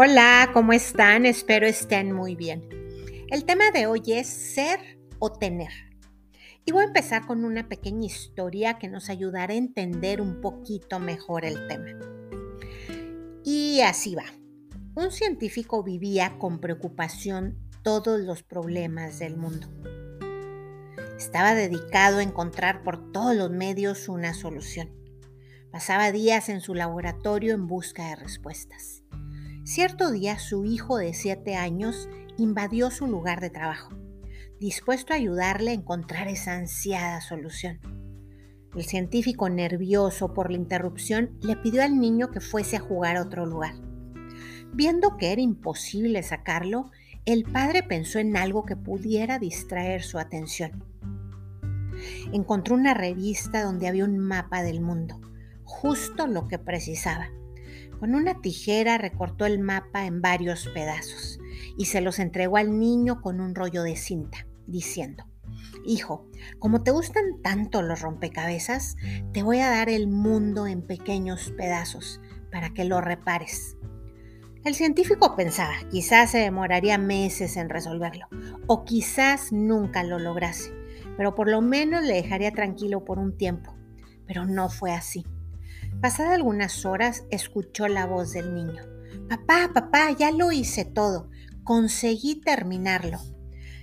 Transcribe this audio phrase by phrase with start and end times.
[0.00, 1.26] Hola, ¿cómo están?
[1.26, 2.68] Espero estén muy bien.
[3.32, 4.78] El tema de hoy es ser
[5.18, 5.72] o tener.
[6.64, 11.00] Y voy a empezar con una pequeña historia que nos ayudará a entender un poquito
[11.00, 11.98] mejor el tema.
[13.44, 14.26] Y así va.
[14.94, 19.66] Un científico vivía con preocupación todos los problemas del mundo.
[21.18, 24.92] Estaba dedicado a encontrar por todos los medios una solución.
[25.72, 29.02] Pasaba días en su laboratorio en busca de respuestas.
[29.68, 33.90] Cierto día su hijo de siete años invadió su lugar de trabajo,
[34.58, 37.78] dispuesto a ayudarle a encontrar esa ansiada solución.
[38.74, 43.22] El científico, nervioso por la interrupción, le pidió al niño que fuese a jugar a
[43.22, 43.74] otro lugar.
[44.72, 46.90] Viendo que era imposible sacarlo,
[47.26, 50.82] el padre pensó en algo que pudiera distraer su atención.
[52.32, 55.20] Encontró una revista donde había un mapa del mundo,
[55.64, 57.28] justo lo que precisaba.
[57.98, 61.40] Con una tijera recortó el mapa en varios pedazos
[61.76, 65.24] y se los entregó al niño con un rollo de cinta, diciendo,
[65.84, 68.96] Hijo, como te gustan tanto los rompecabezas,
[69.32, 72.20] te voy a dar el mundo en pequeños pedazos
[72.52, 73.76] para que lo repares.
[74.64, 78.26] El científico pensaba, quizás se demoraría meses en resolverlo,
[78.66, 80.72] o quizás nunca lo lograse,
[81.16, 83.74] pero por lo menos le dejaría tranquilo por un tiempo.
[84.26, 85.24] Pero no fue así.
[86.00, 88.84] Pasadas algunas horas, escuchó la voz del niño.
[89.28, 91.28] Papá, papá, ya lo hice todo.
[91.64, 93.18] Conseguí terminarlo.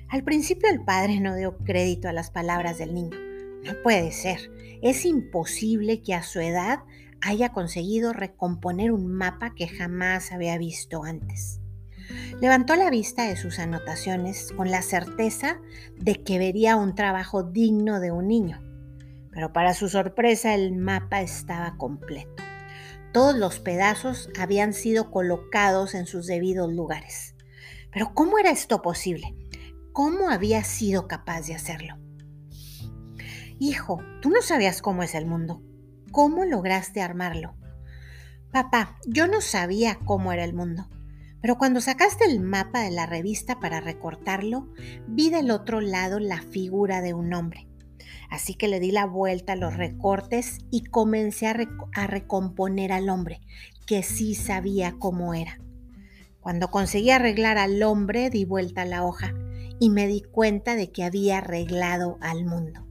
[0.08, 3.18] Al principio el padre no dio crédito a las palabras del niño.
[3.66, 4.50] No puede ser.
[4.82, 6.80] Es imposible que a su edad
[7.20, 11.60] haya conseguido recomponer un mapa que jamás había visto antes.
[12.40, 15.60] Levantó la vista de sus anotaciones con la certeza
[15.98, 18.75] de que vería un trabajo digno de un niño
[19.36, 22.42] pero para su sorpresa el mapa estaba completo.
[23.12, 27.36] Todos los pedazos habían sido colocados en sus debidos lugares.
[27.92, 29.36] Pero ¿cómo era esto posible?
[29.92, 31.98] ¿Cómo había sido capaz de hacerlo?
[33.60, 35.62] Hijo, tú no sabías cómo es el mundo.
[36.12, 37.56] ¿Cómo lograste armarlo?
[38.52, 40.88] Papá, yo no sabía cómo era el mundo,
[41.42, 44.70] pero cuando sacaste el mapa de la revista para recortarlo,
[45.08, 47.68] vi del otro lado la figura de un hombre.
[48.30, 53.42] Así que le di la vuelta a los recortes y comencé a, recomponer al hombre,
[53.86, 55.60] que sí sabía cómo era.
[56.42, 59.34] Cuando conseguí arreglar al hombre, di vuelta a la hoja
[59.80, 62.86] y me di cuenta de que había arreglado al mundo.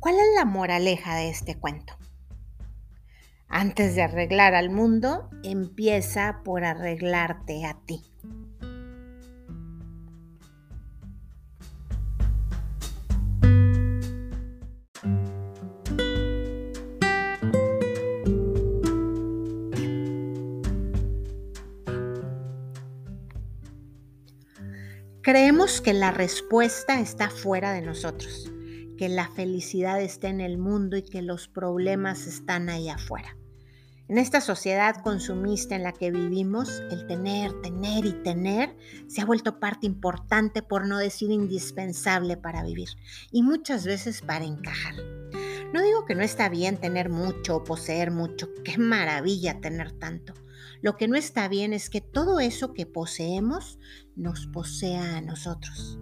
[0.00, 1.96] ¿Cuál es la moraleja de este cuento?
[3.48, 8.02] Antes de arreglar al mundo, empieza por arreglarte a ti.
[25.66, 28.52] Que la respuesta está fuera de nosotros,
[28.96, 33.36] que la felicidad está en el mundo y que los problemas están ahí afuera.
[34.08, 38.76] En esta sociedad consumista en la que vivimos, el tener, tener y tener
[39.08, 42.90] se ha vuelto parte importante, por no decir indispensable para vivir
[43.32, 44.94] y muchas veces para encajar.
[45.74, 50.32] No digo que no está bien tener mucho o poseer mucho, qué maravilla tener tanto.
[50.80, 53.80] Lo que no está bien es que todo eso que poseemos
[54.16, 55.98] nos posea a nosotros.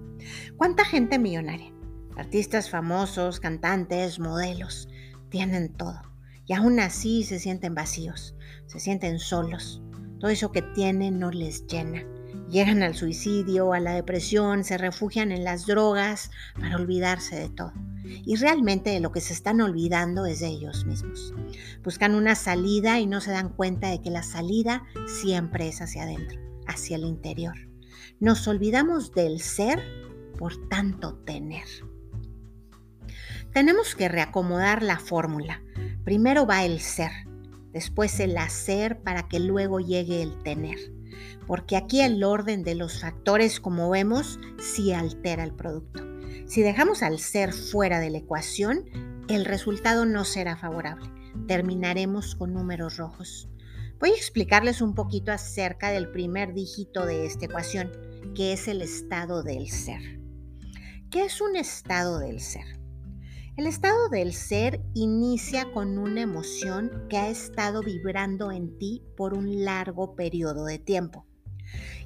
[0.57, 1.73] ¿Cuánta gente millonaria?
[2.17, 4.89] Artistas famosos, cantantes, modelos,
[5.29, 6.01] tienen todo.
[6.47, 8.35] Y aún así se sienten vacíos,
[8.67, 9.83] se sienten solos.
[10.21, 12.05] Todo eso que tienen no les llena.
[12.49, 17.73] Llegan al suicidio, a la depresión, se refugian en las drogas para olvidarse de todo.
[18.05, 21.35] Y realmente de lo que se están olvidando es de ellos mismos.
[21.83, 26.05] Buscan una salida y no se dan cuenta de que la salida siempre es hacia
[26.05, 27.74] adentro, hacia el interior.
[28.21, 29.83] Nos olvidamos del ser
[30.39, 31.67] por tanto tener.
[33.53, 35.63] Tenemos que reacomodar la fórmula.
[36.05, 37.11] Primero va el ser,
[37.73, 40.79] después el hacer para que luego llegue el tener
[41.47, 46.03] porque aquí el orden de los factores, como vemos, sí altera el producto.
[46.47, 48.85] Si dejamos al ser fuera de la ecuación,
[49.29, 51.11] el resultado no será favorable.
[51.47, 53.49] Terminaremos con números rojos.
[54.01, 57.93] Voy a explicarles un poquito acerca del primer dígito de esta ecuación,
[58.35, 60.21] que es el estado del ser.
[61.11, 62.81] ¿Qué es un estado del ser?
[63.57, 69.33] El estado del ser inicia con una emoción que ha estado vibrando en ti por
[69.33, 71.25] un largo periodo de tiempo.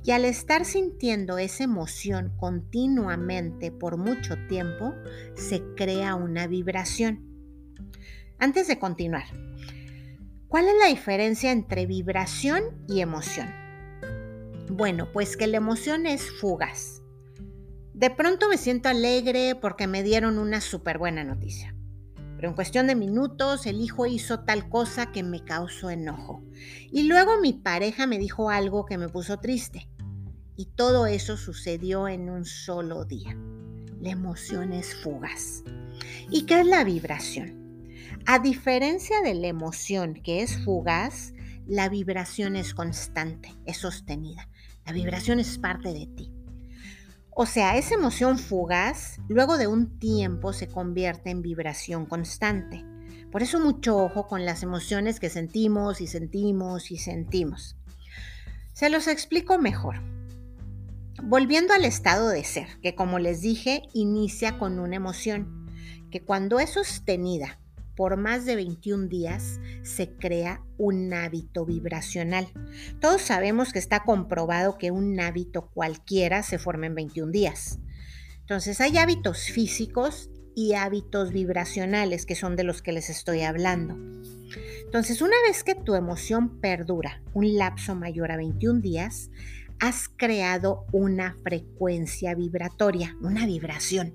[0.04, 4.92] Y al estar sintiendo esa emoción continuamente por mucho tiempo,
[5.34, 7.24] se crea una vibración.
[8.38, 9.24] Antes de continuar,
[10.48, 13.48] ¿Cuál es la diferencia entre vibración y emoción?
[14.70, 17.02] Bueno, pues que la emoción es fugaz.
[17.92, 21.74] De pronto me siento alegre porque me dieron una súper buena noticia.
[22.36, 26.42] Pero en cuestión de minutos el hijo hizo tal cosa que me causó enojo.
[26.90, 29.90] Y luego mi pareja me dijo algo que me puso triste.
[30.56, 33.36] Y todo eso sucedió en un solo día.
[34.00, 35.62] La emoción es fugaz.
[36.30, 37.67] ¿Y qué es la vibración?
[38.30, 41.32] A diferencia de la emoción que es fugaz,
[41.66, 44.50] la vibración es constante, es sostenida.
[44.84, 46.30] La vibración es parte de ti.
[47.30, 52.84] O sea, esa emoción fugaz luego de un tiempo se convierte en vibración constante.
[53.32, 57.78] Por eso mucho ojo con las emociones que sentimos y sentimos y sentimos.
[58.74, 60.02] Se los explico mejor.
[61.22, 65.66] Volviendo al estado de ser, que como les dije, inicia con una emoción,
[66.10, 67.58] que cuando es sostenida
[67.98, 72.46] por más de 21 días se crea un hábito vibracional.
[73.00, 77.80] Todos sabemos que está comprobado que un hábito cualquiera se forma en 21 días.
[78.38, 83.96] Entonces hay hábitos físicos y hábitos vibracionales, que son de los que les estoy hablando.
[84.84, 89.28] Entonces, una vez que tu emoción perdura un lapso mayor a 21 días,
[89.80, 94.14] has creado una frecuencia vibratoria, una vibración.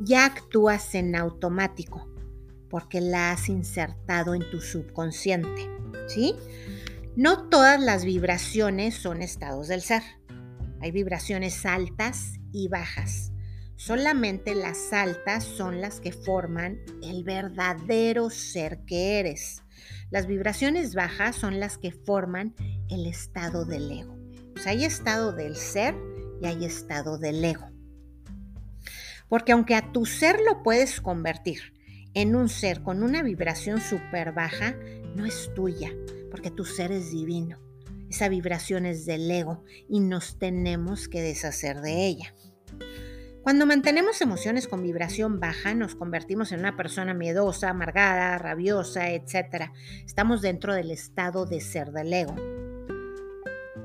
[0.00, 2.07] Ya actúas en automático
[2.68, 5.68] porque la has insertado en tu subconsciente,
[6.06, 6.34] ¿sí?
[7.16, 10.02] No todas las vibraciones son estados del ser.
[10.80, 13.32] Hay vibraciones altas y bajas.
[13.76, 19.62] Solamente las altas son las que forman el verdadero ser que eres.
[20.10, 22.54] Las vibraciones bajas son las que forman
[22.88, 24.16] el estado del ego.
[24.56, 25.94] O sea, hay estado del ser
[26.42, 27.70] y hay estado del ego.
[29.28, 31.77] Porque aunque a tu ser lo puedes convertir
[32.14, 34.76] en un ser con una vibración súper baja,
[35.14, 35.92] no es tuya,
[36.30, 37.58] porque tu ser es divino.
[38.10, 42.34] Esa vibración es del ego y nos tenemos que deshacer de ella.
[43.42, 49.70] Cuando mantenemos emociones con vibración baja, nos convertimos en una persona miedosa, amargada, rabiosa, etc.
[50.04, 52.34] Estamos dentro del estado de ser del ego.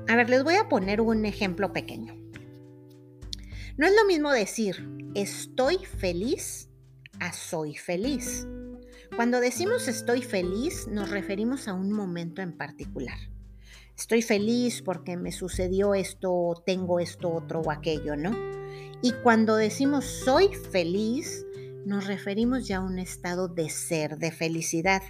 [0.08, 2.14] A ver, les voy a poner un ejemplo pequeño.
[3.76, 6.68] No es lo mismo decir estoy feliz
[7.20, 8.46] a soy feliz.
[9.16, 13.18] Cuando decimos estoy feliz, nos referimos a un momento en particular.
[13.96, 18.36] Estoy feliz porque me sucedió esto, tengo esto, otro o aquello, ¿no?
[19.02, 21.46] Y cuando decimos soy feliz,
[21.86, 25.02] nos referimos ya a un estado de ser, de felicidad.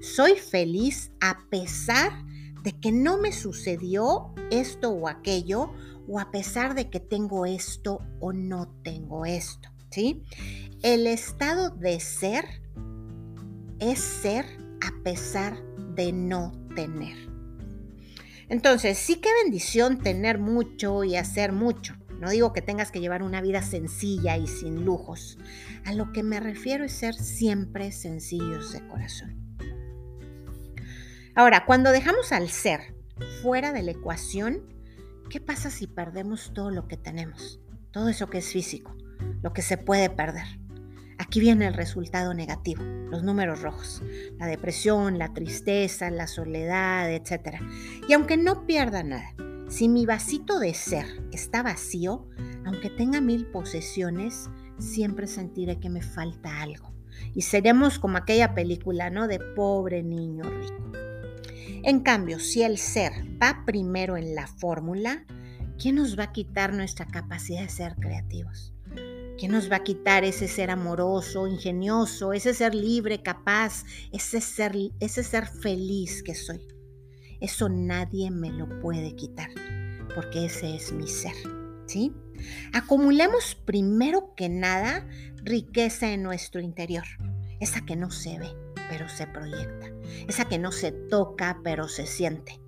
[0.00, 2.12] Soy feliz a pesar
[2.62, 5.72] de que no me sucedió esto o aquello,
[6.06, 10.24] o a pesar de que tengo esto o no tengo esto, ¿sí?
[10.82, 12.44] El estado de ser
[13.80, 14.44] es ser
[14.80, 15.62] a pesar
[15.94, 17.16] de no tener.
[18.48, 21.94] Entonces, sí que bendición tener mucho y hacer mucho.
[22.18, 25.38] No digo que tengas que llevar una vida sencilla y sin lujos.
[25.84, 29.36] A lo que me refiero es ser siempre sencillos de corazón.
[31.34, 32.94] Ahora, cuando dejamos al ser
[33.42, 34.62] fuera de la ecuación,
[35.30, 37.60] ¿qué pasa si perdemos todo lo que tenemos?
[37.92, 38.96] Todo eso que es físico,
[39.42, 40.46] lo que se puede perder.
[41.18, 44.02] Aquí viene el resultado negativo, los números rojos,
[44.38, 47.60] la depresión, la tristeza, la soledad, etc.
[48.08, 49.34] Y aunque no pierda nada,
[49.68, 52.28] si mi vasito de ser está vacío,
[52.64, 56.92] aunque tenga mil posesiones, siempre sentiré que me falta algo.
[57.34, 59.26] Y seremos como aquella película, ¿no?
[59.26, 60.92] De pobre niño rico.
[61.82, 65.24] En cambio, si el ser va primero en la fórmula,
[65.78, 68.72] ¿quién nos va a quitar nuestra capacidad de ser creativos?
[69.38, 74.76] ¿Quién nos va a quitar ese ser amoroso, ingenioso, ese ser libre, capaz, ese ser,
[74.98, 76.66] ese ser feliz que soy?
[77.40, 79.48] Eso nadie me lo puede quitar,
[80.16, 81.34] porque ese es mi ser.
[81.86, 82.12] ¿sí?
[82.72, 85.06] Acumulemos primero que nada
[85.44, 87.04] riqueza en nuestro interior,
[87.60, 88.48] esa que no se ve,
[88.88, 89.86] pero se proyecta,
[90.26, 92.60] esa que no se toca, pero se siente.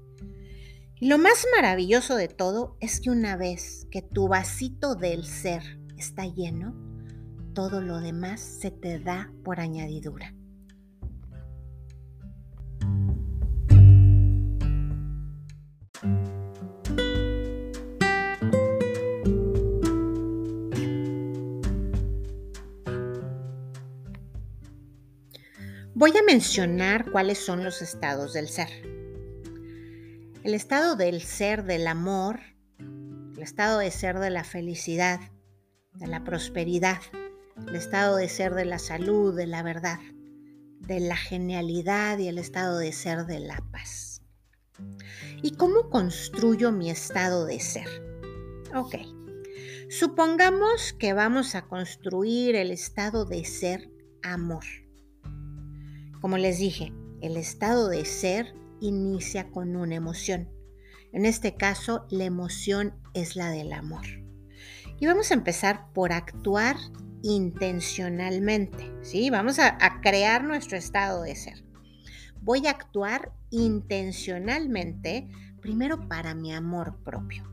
[1.01, 5.80] Y lo más maravilloso de todo es que una vez que tu vasito del ser
[6.01, 6.75] está lleno,
[7.55, 10.35] todo lo demás se te da por añadidura.
[25.95, 28.71] Voy a mencionar cuáles son los estados del ser.
[30.45, 32.41] El estado del ser del amor,
[32.79, 35.21] el estado de ser de la felicidad,
[35.93, 37.01] de la prosperidad,
[37.69, 39.99] el estado de ser de la salud, de la verdad.
[40.81, 44.23] de la genialidad y el estado de ser de la paz.
[45.43, 47.87] ¿Y cómo construyo mi estado de ser?
[48.75, 48.97] Ok,
[49.89, 53.91] supongamos que vamos a construir el estado de ser
[54.23, 54.65] amor.
[56.21, 60.49] Como les dije, el estado de ser inicia con una emoción.
[61.13, 64.07] En este caso, la emoción es la del amor.
[65.01, 66.77] Y vamos a empezar por actuar
[67.23, 69.31] intencionalmente, ¿sí?
[69.31, 71.65] Vamos a, a, crear nuestro estado de ser.
[72.43, 75.29] Voy a actuar intencionalmente
[75.61, 77.51] primero para mi amor propio.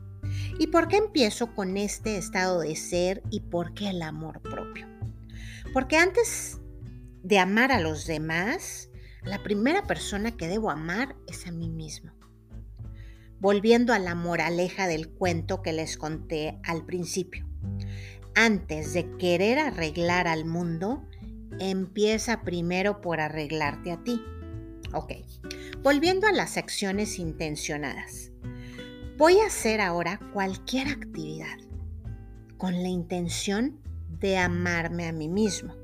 [0.58, 4.86] ¿Y por qué empiezo con este estado de ser y por qué el amor propio?
[5.72, 6.60] Porque antes
[7.22, 8.90] de amar a los demás,
[9.22, 12.17] la primera persona que debo amar es a mí mismo.
[13.40, 17.48] Volviendo a la moraleja del cuento que les conté al principio
[18.38, 21.02] antes de querer arreglar al mundo,
[21.58, 24.22] empieza primero por arreglarte a ti.
[24.94, 25.12] Ok,
[25.82, 28.30] volviendo a las acciones intencionadas.
[29.16, 31.58] Voy a hacer ahora cualquier actividad
[32.58, 33.80] con la intención
[34.20, 35.74] de amarme a mí mismo.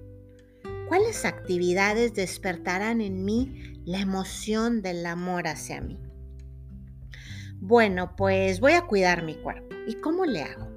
[0.87, 5.99] ¿Cuáles actividades despertarán en mí la emoción del amor hacia mí?
[7.67, 9.75] Bueno, pues voy a cuidar mi cuerpo.
[9.87, 10.75] ¿Y cómo le hago?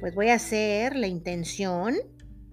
[0.00, 1.96] pues voy a hacer la intención,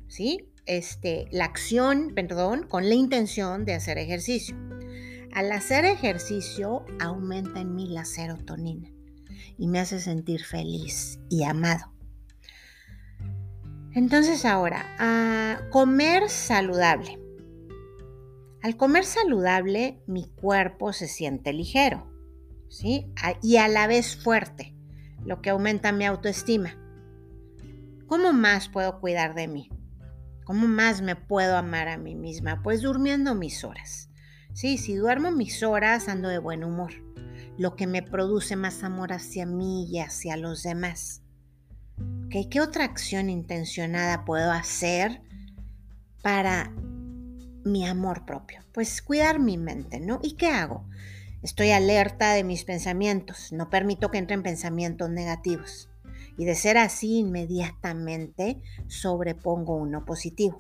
[0.07, 0.49] ¿sí?
[0.65, 4.55] Este, la acción, perdón, con la intención de hacer ejercicio.
[5.33, 8.89] Al hacer ejercicio aumenta en mí la serotonina
[9.57, 11.91] y me hace sentir feliz y amado.
[13.93, 17.19] Entonces ahora, a comer saludable.
[18.61, 22.12] Al comer saludable, mi cuerpo se siente ligero,
[22.81, 24.73] Y a la vez fuerte,
[25.25, 26.75] lo que aumenta mi autoestima.
[28.07, 29.69] ¿Cómo más puedo cuidar de mí?
[30.43, 32.61] ¿Cómo más me puedo amar a mí misma?
[32.63, 34.09] Pues durmiendo mis horas.
[34.53, 36.91] Sí, si duermo mis horas ando de buen humor,
[37.57, 41.21] lo que me produce más amor hacia mí y hacia los demás.
[42.29, 45.21] ¿Qué otra acción intencionada puedo hacer
[46.21, 46.73] para
[47.63, 48.61] mi amor propio?
[48.73, 50.19] Pues cuidar mi mente, ¿no?
[50.23, 50.87] ¿Y qué hago?
[51.43, 55.89] Estoy alerta de mis pensamientos, no permito que entren pensamientos negativos
[56.37, 60.59] y de ser así inmediatamente sobrepongo uno positivo.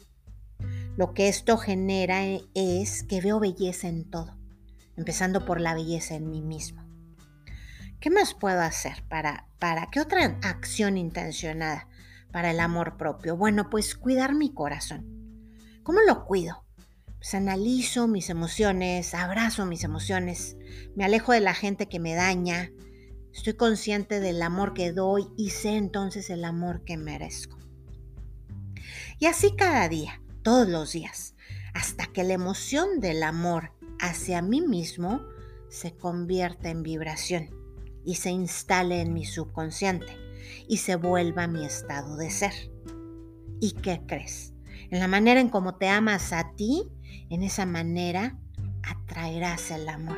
[0.97, 4.37] Lo que esto genera e, es que veo belleza en todo,
[4.97, 6.83] empezando por la belleza en mí mismo.
[8.01, 11.87] ¿Qué más puedo hacer para, para qué otra acción intencionada
[12.33, 13.37] para el amor propio?
[13.37, 15.05] Bueno, pues cuidar mi corazón.
[15.83, 16.62] ¿Cómo lo cuido?
[17.23, 20.57] Pues analizo mis emociones, abrazo mis emociones,
[20.93, 22.69] me alejo de la gente que me daña,
[23.33, 27.57] Estoy consciente del amor que doy y sé entonces el amor que merezco.
[29.19, 31.33] Y así cada día, todos los días,
[31.73, 35.21] hasta que la emoción del amor hacia mí mismo
[35.69, 37.49] se convierta en vibración
[38.03, 40.13] y se instale en mi subconsciente
[40.67, 42.53] y se vuelva mi estado de ser.
[43.61, 44.53] ¿Y qué crees?
[44.91, 46.91] En la manera en cómo te amas a ti,
[47.29, 48.37] en esa manera
[48.83, 50.17] atraerás el amor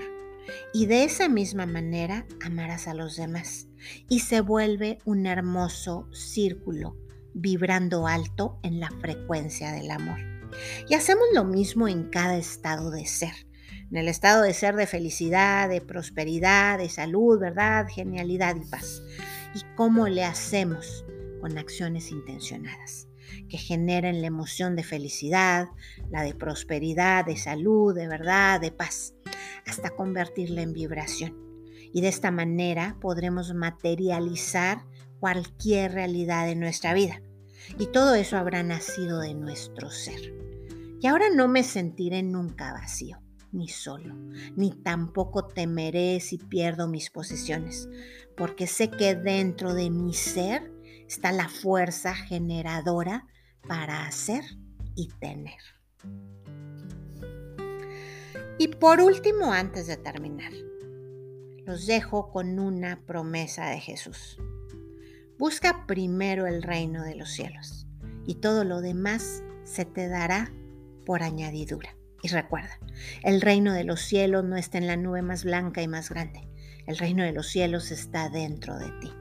[0.74, 3.68] y de esa misma manera amarás a los demás
[4.10, 6.98] y se vuelve un hermoso círculo
[7.34, 10.20] vibrando alto en la frecuencia del amor.
[10.88, 13.34] Y hacemos lo mismo en cada estado de ser.
[13.92, 19.04] En el estado de ser de felicidad, de prosperidad, de salud, verdad, genialidad y paz.
[19.54, 21.06] ¿Y cómo le hacemos?
[21.42, 23.08] Con acciones intencionadas
[23.50, 25.68] que generen la emoción de felicidad,
[26.10, 29.14] la de prosperidad, de salud, de verdad, de paz
[29.66, 31.36] hasta convertirla en vibración.
[31.94, 34.86] Y de esta manera podremos materializar
[35.20, 37.22] cualquier realidad de nuestra vida.
[37.80, 40.34] Y todo eso habrá nacido de nuestro ser.
[41.02, 43.20] Y ahora no me sentiré nunca vacío,
[43.52, 44.14] ni solo,
[44.56, 47.90] ni tampoco temeré si pierdo mis posesiones,
[48.36, 50.72] porque sé que dentro de mi ser
[51.08, 53.28] está la fuerza generadora
[53.68, 54.44] para hacer
[54.96, 55.60] y tener.
[58.58, 60.54] Y por último, antes de terminar,
[61.66, 64.38] los dejo con una promesa de Jesús.
[65.38, 67.88] Busca primero el reino de los cielos
[68.26, 70.52] y todo lo demás se te dará
[71.06, 71.98] por añadidura.
[72.24, 72.80] Y recuerda,
[73.24, 76.48] el reino de los cielos no está en la nube más blanca y más grande.
[76.88, 79.12] El reino de los cielos está dentro de ti.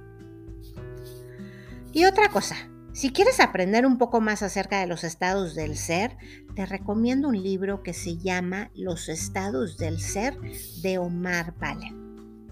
[1.95, 2.57] Y otra cosa,
[2.93, 6.17] si quieres aprender un poco más acerca de los estados del ser,
[6.57, 10.37] te recomiendo un libro que se llama Los estados del ser
[10.83, 12.49] de Omar Valen.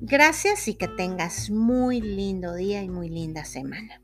[0.00, 4.02] Gracias y que tengas muy lindo día y muy linda semana.